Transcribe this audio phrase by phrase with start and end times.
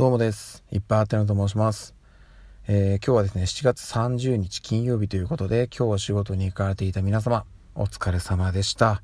[0.00, 0.64] どうもです。
[0.72, 1.94] いっぱいあてのと申します。
[2.66, 9.02] えー、今日はですね、7月30日金曜日ということで、今日お仕事に行かれていた皆様、お疲れ様でした。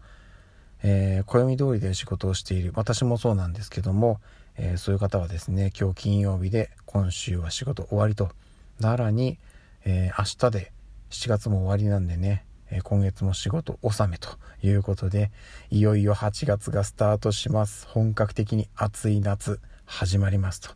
[0.82, 4.22] えー、暦通りで仕事をしている、私もそうなんですけども、
[4.56, 8.30] えー、そういう方はですね、今日金曜日で今週は仕事終わりと、
[8.80, 9.38] さらに、
[9.84, 10.72] え明日で
[11.10, 14.30] 7月も終わりなんでね、え今月も仕事納めと
[14.62, 15.30] いうことで、
[15.68, 17.86] いよいよ8月がスタートします。
[17.86, 20.70] 本格的に暑い夏始まりますと。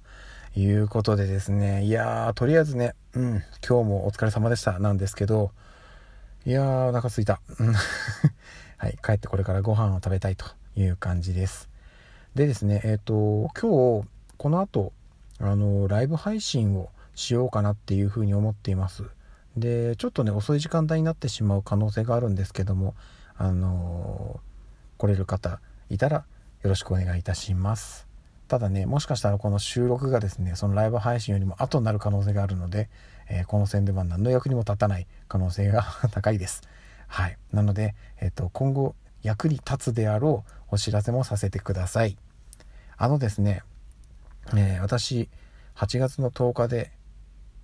[0.57, 5.53] いうことでですね、いやー、とりあえずね、うん、今日もお疲れ様でしたなんですけど、
[6.45, 7.41] いやー、お腹すいた。
[8.79, 10.47] はい、帰ってこれからご飯を食べたいと
[10.77, 11.69] いう感じです。
[12.35, 14.93] でですね、えっ、ー、と、今日、この後、
[15.39, 19.05] あの、ライブ配信をしようかなっていうふうに思っています。
[19.57, 22.95] で、ちょっとね、遅い時間帯になってしまう可能性があるんですけども、
[23.43, 24.39] あの
[24.99, 26.27] 来れる方いたら
[26.63, 28.10] よろしくお願いいたします。
[28.51, 32.91] ただねもしかしたらこの収録がですねそのライブ配信よりも後になる可能性があるので、
[33.29, 36.63] えー、この宣伝は何の役にも立たない可能性が 高いです。
[37.07, 37.39] はい。
[37.53, 42.19] なので、えーと、今後役に立つであろうお知らせもさせてください。
[42.97, 43.63] あのですね、
[44.57, 45.29] えー、私
[45.77, 46.91] 8月の10日で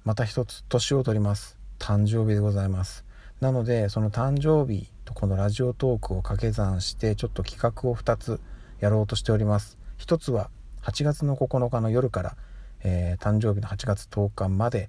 [0.04, 1.58] また一つ年を取ります。
[1.80, 3.04] 誕生日でございます。
[3.40, 8.40] なのでその誕生日とこのラジオトークを掛け算してちょっと企画を2つ
[8.78, 9.78] やろうとしております。
[9.96, 10.48] 一つは
[10.86, 12.36] 8月の9日の夜から、
[12.84, 14.88] えー、誕生日の8月10日まで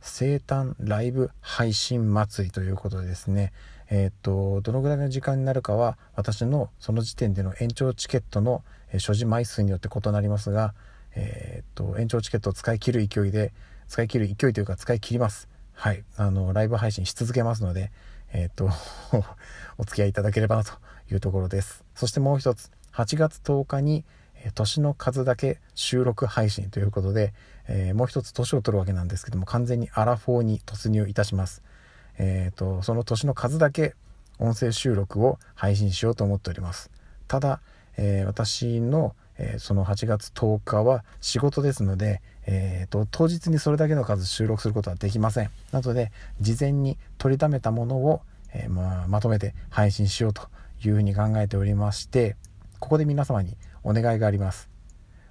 [0.00, 3.52] 生誕ライブ配信祭りということでですね。
[3.90, 8.62] えー、っとどのぐらいの時間になるかは私のその時点での延長チケットの、
[8.98, 10.74] 所持枚数によって異なりますが、
[11.16, 13.52] えー、っと延長チケットを使い切る勢いで
[13.88, 15.48] 使い切る勢いというか使い切ります。
[15.72, 16.04] はい。
[16.18, 17.90] あのライブ配信し続けますので
[18.32, 18.70] えっと
[19.76, 20.72] お付き合いいただければなと
[21.10, 21.84] いうところです。
[21.96, 24.04] そしてもう一つ8月10日に
[24.54, 27.32] 年の数だけ収録配信ということで、
[27.68, 31.62] えー、もう一つ年を取るわけなんですけども完全にアラフォーに突入いたします。
[32.18, 33.94] えーと、その年の数だけ
[34.38, 36.90] 音声収録を配信しようと思っております。
[37.28, 37.60] ただ、
[37.96, 45.50] えー、私の、えー、その8月10日は仕事ですので、えーと、当日にそれだけの数収録することはできません。
[45.72, 48.22] なので事前に取りためたものを、
[48.52, 50.48] えまあ、まとめて配信しようと
[50.84, 52.36] いうふうに考えておりまして
[52.78, 54.68] ここで皆様にお願いがあります。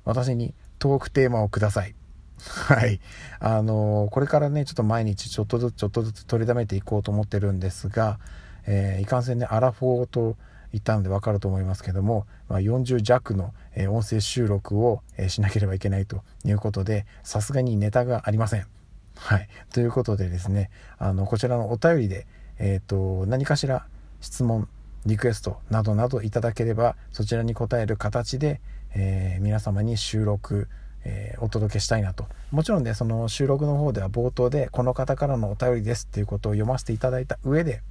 [0.06, 1.96] 私にトークテーマをください。
[2.40, 3.00] はい。
[3.40, 8.20] あのー、これからね、ちょっと毎日ちょっとずつちょっとずつ取りだめていこうと思ってるんですが、
[8.66, 10.38] えー、いかんせんね、アラフォーと
[10.72, 18.68] 言ったのでわかると思いますけども、まあ、40弱の、え、音声収録を、えしなければいけないということで、さすがにネタがありません。
[19.16, 19.50] はい。
[19.74, 22.28] ということでですね、あの、こちらのお便りで、
[22.60, 23.86] えっ、と、何かしら
[24.22, 24.68] 質問、
[25.06, 28.62] リクエストなどなどいただければそちらに答える形で、
[28.96, 30.68] えー、皆様に収録、
[31.06, 32.28] えー、お届けしたいなと。
[32.52, 37.82] もちろんねその収録の方では冒頭でこの方からのお便りですっていうことを読ませていただいた上で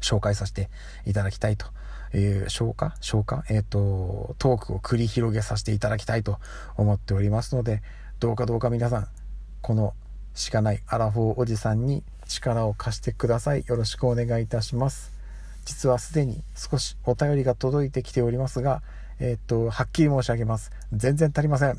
[0.00, 0.68] 紹介させて
[1.06, 1.66] いただきたいと
[2.16, 2.94] いう消化？
[3.00, 3.44] 消化？
[3.48, 6.38] えっ、ー、とトークを繰り広げさせていただきたいと
[6.76, 7.82] 思っておりますので
[8.18, 9.08] どうかどうか皆さん
[9.62, 9.94] この
[10.34, 13.64] しかないアラフォーおじさんに力を貸してください。
[13.66, 15.19] よろしくお願いいたします。
[15.64, 18.82] 実はすでに少しお便りが届いてきておりますが、
[19.18, 20.72] えー、っと、はっきり申し上げます。
[20.92, 21.78] 全然足りません。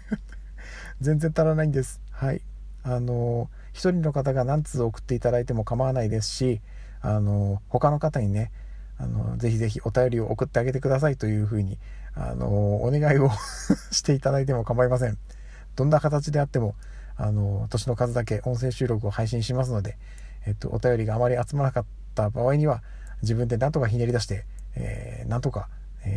[1.00, 2.00] 全然足らないんです。
[2.10, 2.42] はい。
[2.82, 6.60] あの、一人の方が何通送っていただいても構わないですし、
[7.00, 8.52] あの、他の方にね、
[8.98, 11.78] あの、ぜひぜひお便りを送ってあげてくださいというふうに、
[12.14, 13.30] あの、お願いを
[13.90, 15.16] していただいても構いません。
[15.76, 16.74] どんな形であっても、
[17.16, 19.96] あの、年の数だけ音声収録を配信しますので、
[20.46, 22.82] えっと、お便りがあまり集まらなかったた場合には、
[23.22, 24.44] 自分でなんとかひねり出して、
[24.76, 25.68] えー、なんとか、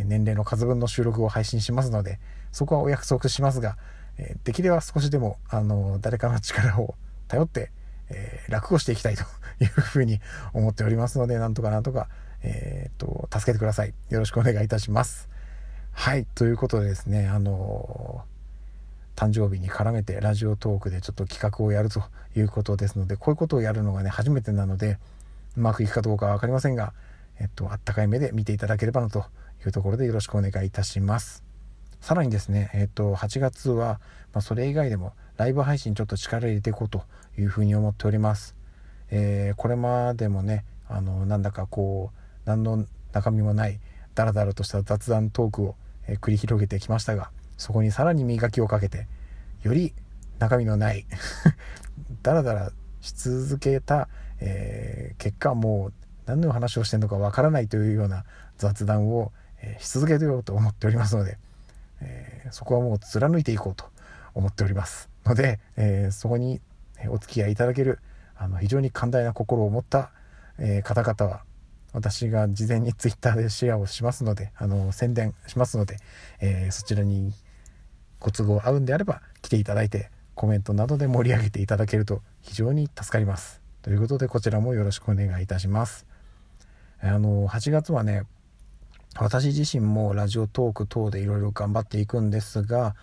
[0.06, 2.20] 年齢の数分の収録を配信しますので、
[2.52, 3.78] そこはお約束しますが、
[4.18, 6.96] えできれば少しでも、あの、誰かの力を
[7.28, 7.72] 頼って、
[8.10, 9.24] えー、楽をしていきたいと
[9.60, 10.20] いうふうに
[10.54, 12.08] 思っておりますので、なんとかなんとか、
[12.44, 13.94] えー、と、助けてください。
[14.10, 15.30] よろしくお願いいたします。
[15.92, 18.26] はい、ということでですね、あの
[19.16, 22.04] 誕生日に絡めてラジオトークでちょっと企画をやると
[22.36, 24.98] いうことですので、こういうことをやるのがね、初めてなので、
[25.56, 26.94] うまくいくかどうかは分かりませんが、
[27.40, 29.26] えっと、あったかい目で見ていただければなと
[29.66, 31.44] いうところでよろしくお願いいたします。
[32.02, 34.02] さらにですね、えっと、8月は、
[34.34, 37.04] まあ、それ以外でもライブ配信ちょっと力入れていこうと
[37.38, 38.56] いうふうに思っております。
[39.10, 43.80] えー、これまでもね、あの、なんだかこう、何の中身もない、
[44.16, 45.76] ダラダラとした雑談トークを、
[46.08, 49.08] えー、繰り広げてきましたが、そこにさらに磨きをかけて、
[49.62, 49.94] より
[50.40, 51.06] 中身のない
[52.22, 52.72] ダラダラ
[53.02, 54.10] し続けた、
[54.46, 55.94] えー、結果もう
[56.26, 58.26] 何の話をしてるのかわからないというような
[58.58, 59.32] 雑談を、
[59.62, 61.38] え、し続けようと思っておりますので、
[62.02, 63.86] えー、そこはもう貫いていこうと
[64.36, 66.60] 思っておりますので、え、そこに
[67.10, 68.00] お付き合いいただける
[68.36, 70.12] あの非常に寛大な心を持った、
[70.60, 71.44] え、方々は
[71.94, 75.98] 私が事前にツイッターでシェアをしますのであの宣伝しますので、
[76.42, 77.34] え、そちらに
[78.20, 83.63] ご都合合うんであれば来ていただいてコメントなどで盛り上げていただけると非常に助かります。
[83.84, 86.08] ということでこちらもよろしくお願いいたします
[87.02, 88.24] あの8月はね
[89.20, 92.96] 私自身もラジオトーク等でいろいろ頑張っていくんですが、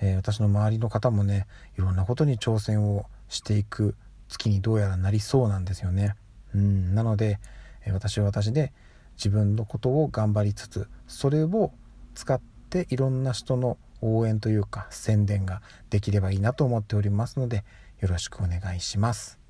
[0.00, 1.46] えー、私の周りの方もね
[1.76, 3.96] いろんなことに挑戦をしていく
[4.28, 6.14] 月にどうやらなりそうなんですよね。
[6.54, 7.38] うんなので、
[7.84, 8.72] え、私は私で
[9.16, 11.72] 自分のことを頑張りつつそれを
[12.14, 12.40] 使っ
[12.70, 17.64] ていろんな人の応援というか宣伝ができればいいなと思っておりますので
[18.00, 19.45] よろしくお願いします。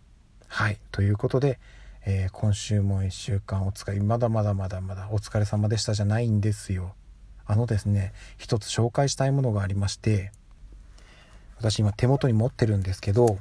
[0.49, 0.79] はい。
[0.91, 1.59] ということで、
[2.05, 4.01] えー、今週も1週間お疲れ。
[4.01, 6.95] まだまだまだまだお疲れ様でしたじゃないんですよ。
[7.47, 10.33] あのですね一つ紹介したいものがありまして
[11.59, 13.39] 私今手元に持ってるんですけど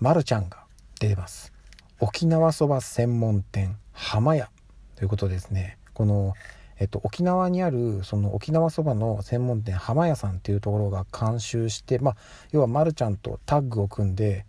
[0.00, 0.64] まるちゃんが
[1.00, 1.52] 出てます。
[2.00, 4.50] 沖縄そば専門店浜屋。
[4.96, 5.78] ということですね。
[5.92, 6.34] この
[6.80, 12.16] えっと、沖縄にあるその沖縄そばの専門店浜屋さんっていうところが監修してまあ
[12.50, 14.44] 要はまるちゃんとタッグを組んで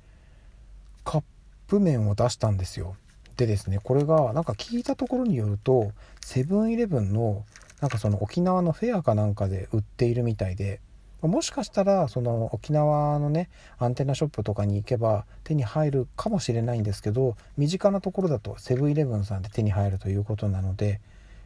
[1.68, 2.96] プ麺を出したんですよ。
[3.38, 5.92] でですねこれがなんか聞いたところによると
[6.22, 7.44] セブンイレブンの
[7.82, 10.80] なんかその沖縄のフェアかなんかで売っているみたいで
[11.22, 21.00] もしかしたらその沖縄のねアンテナショップとかに行けば手に入るかもしれないんですけど身近なところだとセブンイレブンさんで手に入るということなので、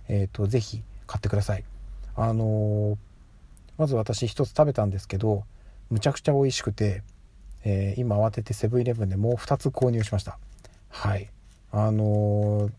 [0.07, 1.63] えーと、ぜひ買ってください。
[2.15, 2.97] あのー、
[3.77, 5.43] まず私一つ食べたんですけど
[5.89, 7.01] むちゃくちゃ美味しくて
[7.63, 10.37] えー、今慌ててセブンイレブンでもう2つ購入しました。
[10.89, 11.29] はい。
[11.71, 12.69] あの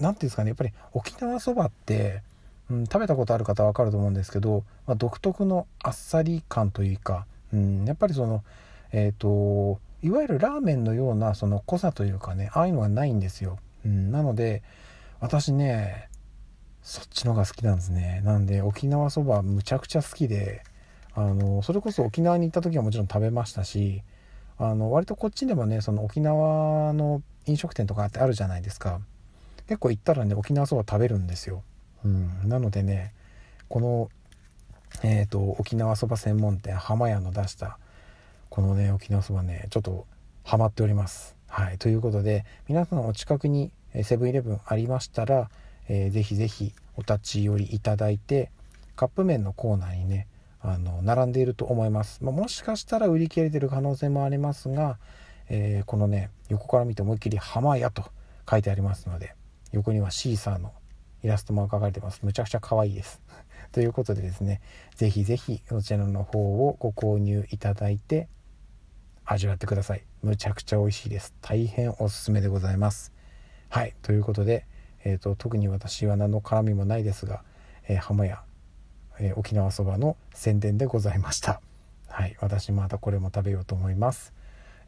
[0.00, 0.48] 何、ー、ていうんですかね。
[0.48, 2.22] やっぱり沖縄そばって、
[2.70, 8.42] うん、食べたことある方は分かると思うんですけど、まあ、独特のあっさり感というか、うん、やっぱりその
[8.92, 14.62] えっ、ー、といわゆるラーメンのようなその濃さというかねああいうのがないんですよ、うん、なので
[15.20, 16.08] 私ね
[16.82, 18.22] そっちのが好きなんですね。
[18.24, 20.62] なんで沖縄そばむちゃくちゃ好きで
[21.14, 24.02] あのそれこそ沖縄に行った時はもちろん食べましたし
[24.60, 29.00] あの割とこっちでもねその沖縄の飲食店とかってあるじゃないですか。
[29.66, 31.62] 結構行ったらね沖縄そば食べるんですよ、
[32.04, 33.14] うん、なのでね
[33.68, 34.10] この
[35.04, 37.78] えっ、ー、と沖縄そば専門店浜屋の出した
[38.48, 40.06] このね沖縄そばねちょっと
[40.42, 41.36] ハマっております。
[41.46, 41.78] はい。
[41.78, 43.72] ということで皆さんお近くに
[44.02, 45.50] セブンイレブンありましたら、
[45.88, 48.50] えー、ぜひぜひお立ち寄りいただいて
[48.94, 50.26] カップ麺のコーナーにね
[50.62, 54.98] あの並んでいると思います、まあ、もしかしたら売り切れてる可能性もありますが、
[55.48, 58.04] えー、このね横から見て思いっきり「浜屋」と
[58.48, 59.34] 書いてありますので
[59.72, 60.72] 横にはシーサーの
[61.22, 62.20] イラストも描かれてます。
[62.22, 63.20] むちゃくちゃ可愛いです。
[63.72, 64.60] ということでですね
[64.96, 68.28] 是非是非そちらの方をご購入いただいて
[69.24, 70.04] 味わってください。
[70.22, 71.34] むちゃくちゃ美味しいです。
[71.40, 73.12] 大変おすすめでございます。
[73.68, 73.94] はい。
[74.02, 74.66] ということで、
[75.04, 77.44] えーと、特に私は何の絡みもないですが、
[77.86, 78.42] えー、浜屋
[79.20, 81.60] えー、沖縄そばの宣伝でございました。
[82.08, 84.32] はい、私またこれも食べようと思います。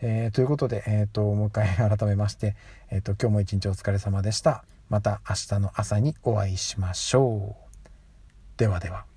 [0.00, 2.56] えー、ということで、えーと、もう一回 改めまして、
[2.90, 4.64] えーと、今日も一日お疲れ様でした。
[4.88, 8.58] また明日の朝にお会いしましょう。
[8.58, 9.11] ではでは。